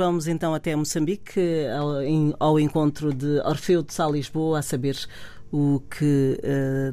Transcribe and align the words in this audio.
vamos 0.00 0.26
então 0.26 0.54
até 0.54 0.74
Moçambique, 0.74 1.38
ao, 2.38 2.58
encontro 2.58 3.12
de 3.12 3.38
Orfeu 3.40 3.82
de 3.82 3.92
Sá 3.92 4.08
Lisboa, 4.08 4.60
a 4.60 4.62
saber 4.62 4.96
o 5.52 5.78
que 5.90 6.40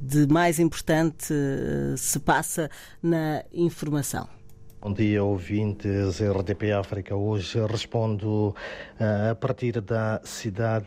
de 0.00 0.28
mais 0.28 0.60
importante 0.60 1.34
se 1.96 2.20
passa 2.20 2.70
na 3.02 3.42
informação. 3.52 4.28
Bom 4.80 4.92
dia, 4.92 5.22
ouvintes 5.22 6.20
RDP 6.20 6.72
África. 6.72 7.16
Hoje 7.16 7.58
respondo 7.66 8.48
uh, 9.00 9.30
a 9.30 9.34
partir 9.34 9.80
da 9.80 10.20
cidade 10.24 10.86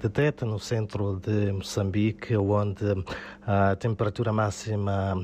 de 0.00 0.08
Tete, 0.08 0.44
no 0.44 0.58
centro 0.58 1.20
de 1.20 1.52
Moçambique, 1.52 2.36
onde 2.36 2.84
a 3.46 3.76
temperatura 3.76 4.32
máxima 4.32 5.14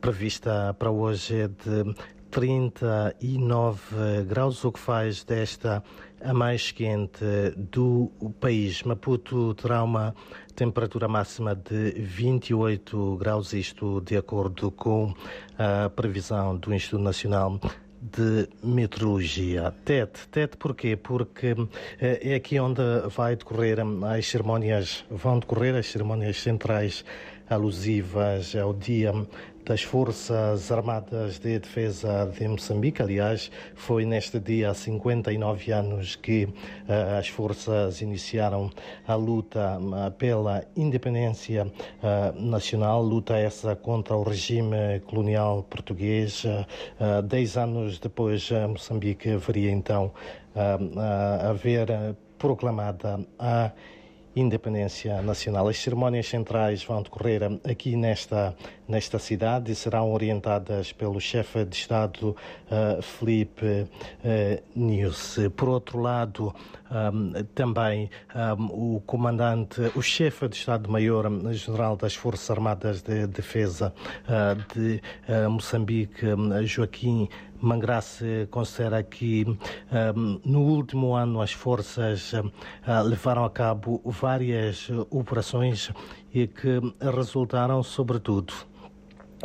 prevista 0.00 0.74
para 0.78 0.90
hoje 0.90 1.40
é 1.40 1.48
de 1.48 1.94
39 2.30 4.24
graus, 4.26 4.64
o 4.64 4.72
que 4.72 4.78
faz 4.78 5.24
desta 5.24 5.82
a 6.22 6.34
mais 6.34 6.72
quente 6.72 7.24
do 7.56 8.10
país. 8.40 8.82
Maputo 8.82 9.54
terá 9.54 9.82
uma 9.82 10.14
temperatura 10.54 11.06
máxima 11.06 11.54
de 11.54 11.92
28 11.92 13.16
graus, 13.16 13.52
isto 13.52 14.00
de 14.00 14.16
acordo 14.16 14.70
com 14.70 15.14
a 15.56 15.88
previsão 15.88 16.56
do 16.56 16.74
Instituto 16.74 17.02
Nacional 17.02 17.60
de 18.00 18.48
Meteorologia. 18.62 19.74
TET. 19.84 20.28
TET 20.28 20.56
porquê? 20.56 20.96
Porque 20.96 21.54
eh, 22.00 22.30
é 22.30 22.34
aqui 22.34 22.58
onde 22.60 22.82
vai 23.08 23.34
decorrer 23.36 23.78
as 23.80 24.26
cerimónias, 24.26 25.04
vão 25.10 25.38
decorrer 25.38 25.74
as 25.74 25.86
cerimónias 25.86 26.40
centrais 26.40 27.04
alusivas 27.50 28.54
ao 28.54 28.72
Dia 28.72 29.12
das 29.68 29.82
Forças 29.82 30.72
Armadas 30.72 31.38
de 31.38 31.58
Defesa 31.58 32.24
de 32.24 32.48
Moçambique. 32.48 33.02
Aliás, 33.02 33.50
foi 33.74 34.06
neste 34.06 34.40
dia 34.40 34.70
há 34.70 34.74
59 34.74 35.72
anos 35.72 36.16
que 36.16 36.44
uh, 36.46 36.52
as 37.18 37.28
forças 37.28 38.00
iniciaram 38.00 38.70
a 39.06 39.14
luta 39.14 39.78
uh, 39.78 40.10
pela 40.12 40.64
independência 40.74 41.66
uh, 41.66 42.40
nacional, 42.40 43.02
luta 43.02 43.36
essa 43.36 43.76
contra 43.76 44.16
o 44.16 44.22
regime 44.22 45.00
colonial 45.06 45.62
português. 45.68 46.44
dez 47.28 47.58
anos 47.58 47.98
depois, 47.98 48.50
Moçambique 48.50 49.30
haveria 49.32 49.70
então 49.70 50.12
haver 51.42 51.88
proclamada 52.38 53.20
a 53.38 53.70
independência 54.34 55.20
nacional. 55.22 55.68
As 55.68 55.78
cerimónias 55.78 56.28
centrais 56.28 56.82
vão 56.84 57.02
decorrer 57.02 57.42
aqui 57.68 57.96
nesta, 57.96 58.54
nesta 58.86 59.18
cidade 59.18 59.72
e 59.72 59.74
serão 59.74 60.12
orientadas 60.12 60.92
pelo 60.92 61.20
chefe 61.20 61.64
de 61.64 61.76
Estado 61.76 62.30
uh, 62.30 63.02
Felipe 63.02 63.64
uh, 63.64 64.62
News. 64.74 65.38
Por 65.56 65.68
outro 65.68 66.00
lado, 66.00 66.54
um, 66.90 67.32
também 67.54 68.10
um, 68.58 68.96
o 68.96 69.02
comandante, 69.04 69.80
o 69.94 70.02
chefe 70.02 70.48
de 70.48 70.56
Estado-Maior-General 70.56 71.96
das 71.96 72.14
Forças 72.14 72.50
Armadas 72.50 73.02
de 73.02 73.26
Defesa 73.26 73.92
uh, 74.24 74.78
de 74.78 75.02
Moçambique, 75.48 76.26
Joaquim 76.64 77.28
Mangrace 77.60 78.46
considera 78.50 79.02
que 79.02 79.44
um, 79.44 80.40
no 80.44 80.60
último 80.60 81.14
ano 81.14 81.40
as 81.40 81.52
forças 81.52 82.32
uh, 82.32 83.02
levaram 83.04 83.44
a 83.44 83.50
cabo 83.50 84.00
várias 84.04 84.88
operações 85.10 85.90
e 86.32 86.46
que 86.46 86.80
resultaram, 87.00 87.82
sobretudo, 87.82 88.52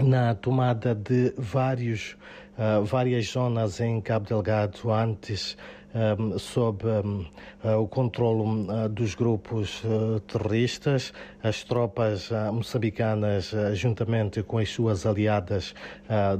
na 0.01 0.33
tomada 0.33 0.95
de 0.95 1.33
vários, 1.37 2.15
uh, 2.57 2.83
várias 2.83 3.27
zonas 3.27 3.79
em 3.79 3.99
Cabo 4.01 4.25
Delgado 4.25 4.91
antes 4.91 5.57
um, 5.93 6.39
sob 6.39 6.85
um, 6.85 7.25
uh, 7.63 7.77
o 7.79 7.87
controlo 7.87 8.43
uh, 8.45 8.89
dos 8.89 9.15
grupos 9.15 9.83
uh, 9.83 10.19
terroristas. 10.21 11.13
As 11.43 11.61
tropas 11.61 12.29
moçambicanas, 12.53 13.51
juntamente 13.73 14.41
com 14.41 14.59
as 14.59 14.69
suas 14.69 15.05
aliadas 15.05 15.75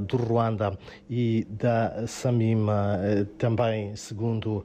do 0.00 0.16
Ruanda 0.16 0.78
e 1.10 1.46
da 1.50 2.06
Samima, 2.06 2.98
também, 3.36 3.94
segundo 3.96 4.64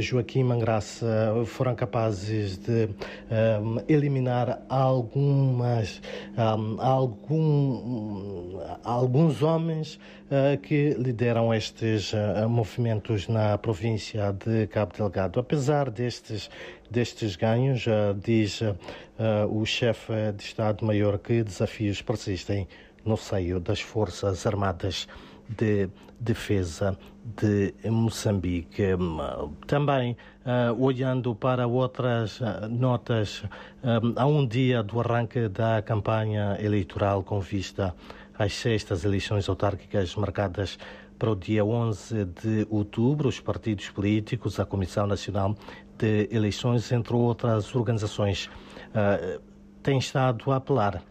Joaquim 0.00 0.44
Mangraça, 0.44 1.34
foram 1.44 1.74
capazes 1.74 2.56
de 2.56 2.88
eliminar 3.86 4.62
algumas, 4.70 6.00
algum, 6.78 8.58
alguns 8.82 9.42
homens 9.42 10.00
que 10.56 10.94
lideram 10.98 11.52
estes 11.52 12.12
movimentos 12.48 13.28
na 13.28 13.56
província 13.58 14.32
de 14.32 14.66
Cabo 14.66 14.92
Delgado. 14.96 15.40
Apesar 15.40 15.90
destes, 15.90 16.50
destes 16.90 17.36
ganhos, 17.36 17.86
uh, 17.86 18.14
diz 18.14 18.60
uh, 18.60 18.76
o 19.50 19.64
chefe 19.64 20.32
de 20.32 20.42
Estado-Maior 20.42 21.18
que 21.18 21.42
desafios 21.42 22.02
persistem 22.02 22.68
no 23.04 23.16
seio 23.16 23.58
das 23.58 23.80
Forças 23.80 24.46
Armadas 24.46 25.08
de 25.48 25.88
Defesa 26.18 26.96
de 27.24 27.74
Moçambique. 27.88 28.82
Também, 29.66 30.16
uh, 30.44 30.82
olhando 30.82 31.34
para 31.34 31.66
outras 31.66 32.40
uh, 32.40 32.68
notas, 32.68 33.44
um, 33.82 34.12
há 34.16 34.26
um 34.26 34.46
dia 34.46 34.82
do 34.82 35.00
arranque 35.00 35.48
da 35.48 35.82
campanha 35.82 36.56
eleitoral 36.60 37.22
com 37.22 37.40
vista 37.40 37.94
às 38.38 38.54
sextas 38.54 39.04
eleições 39.04 39.48
autárquicas 39.48 40.14
marcadas 40.16 40.78
para 41.18 41.30
o 41.30 41.36
dia 41.36 41.64
11 41.64 42.24
de 42.24 42.66
outubro, 42.68 43.28
os 43.28 43.38
partidos 43.38 43.88
políticos, 43.90 44.58
a 44.58 44.64
Comissão 44.64 45.06
Nacional 45.06 45.56
de 45.96 46.28
Eleições, 46.32 46.90
entre 46.90 47.14
outras 47.14 47.74
organizações, 47.74 48.46
uh, 48.88 49.40
têm 49.82 49.98
estado 49.98 50.50
a 50.50 50.56
apelar 50.56 51.02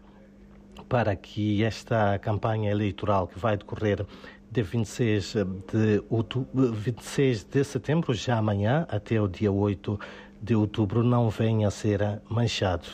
para 0.92 1.16
que 1.16 1.64
esta 1.64 2.18
campanha 2.18 2.70
eleitoral 2.70 3.26
que 3.26 3.38
vai 3.38 3.56
decorrer 3.56 4.04
de 4.50 4.62
26 4.62 5.36
de, 5.72 6.04
outubro, 6.10 6.70
26 6.70 7.44
de 7.44 7.64
setembro, 7.64 8.12
já 8.12 8.36
amanhã, 8.36 8.86
até 8.90 9.18
o 9.18 9.26
dia 9.26 9.50
8 9.50 9.98
de 10.42 10.54
outubro, 10.54 11.02
não 11.02 11.30
venha 11.30 11.68
a 11.68 11.70
ser 11.70 12.20
manchado 12.28 12.86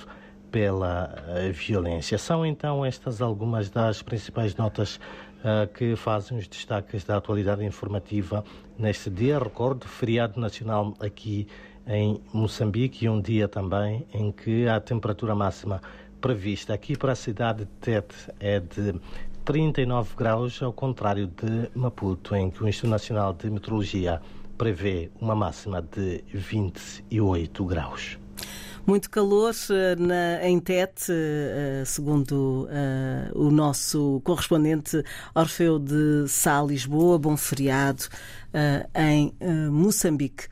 pela 0.49 1.13
eh, 1.27 1.51
violência. 1.51 2.17
São 2.19 2.47
então 2.47 2.85
estas 2.85 3.21
algumas 3.21 3.69
das 3.69 4.01
principais 4.01 4.55
notas 4.55 5.01
uh, 5.39 5.67
que 5.75 5.97
fazem 5.97 6.39
os 6.39 6.47
destaques 6.47 7.03
da 7.03 7.17
atualidade 7.17 7.65
informativa 7.65 8.45
neste 8.79 9.11
dia. 9.11 9.41
Recordo, 9.41 9.89
feriado 9.89 10.39
nacional 10.39 10.95
aqui 11.01 11.49
em 11.85 12.21
Moçambique 12.33 13.07
e 13.07 13.09
um 13.09 13.21
dia 13.21 13.49
também 13.49 14.07
em 14.15 14.31
que 14.31 14.69
a 14.69 14.79
temperatura 14.79 15.35
máxima 15.35 15.81
prevista 16.21 16.75
aqui 16.75 16.97
para 16.97 17.13
a 17.13 17.17
cidade 17.17 17.65
de 17.65 17.71
Tete 17.81 18.15
é 18.39 18.61
de 18.61 19.01
39 19.45 20.15
graus, 20.17 20.63
ao 20.63 20.73
contrário 20.73 21.27
de 21.27 21.71
Maputo, 21.75 22.35
em 22.35 22.51
que 22.51 22.63
o 22.63 22.69
Instituto 22.69 22.91
Nacional 22.91 23.33
de 23.33 23.51
Meteorologia 23.51 24.21
prevê 24.57 25.11
uma 25.21 25.35
máxima 25.35 25.81
de 25.81 26.23
28 26.33 27.65
graus. 27.65 28.19
Muito 28.89 29.11
calor 29.11 29.53
eh, 29.71 29.97
na, 29.97 30.49
em 30.49 30.59
Tete, 30.59 31.13
eh, 31.13 31.83
segundo 31.85 32.67
uh, 32.67 33.39
o 33.39 33.51
nosso 33.51 34.19
correspondente 34.25 35.05
Orfeu 35.35 35.79
de 35.79 36.27
Sá, 36.27 36.63
Lisboa. 36.63 37.19
Bom 37.19 37.37
feriado 37.37 38.05
uh, 38.55 38.89
em 38.99 39.35
uh, 39.43 39.71
Moçambique. 39.71 40.47